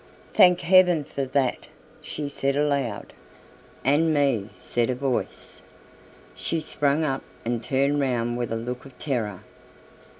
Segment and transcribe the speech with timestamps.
[0.33, 1.67] "Thank heaven for that,"
[2.01, 3.13] she said aloud.
[3.85, 5.61] "And me," said a voice.
[6.33, 9.41] She sprang up and turned round with a look of terror.
[9.43, 10.05] "Mr.